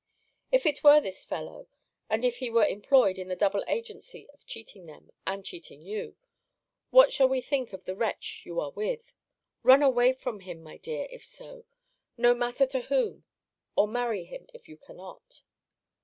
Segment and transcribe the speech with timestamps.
[0.51, 1.67] If it were this fellow,
[2.09, 6.15] and if he were employed in the double agency of cheating them, and cheating you,
[6.89, 9.13] what shall we think of the wretch you are with?
[9.61, 11.65] Run away from him, my dear, if so
[12.17, 13.25] no matter to whom
[13.75, 15.43] or marry him, if you cannot.